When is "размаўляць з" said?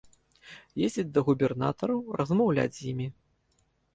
2.21-2.83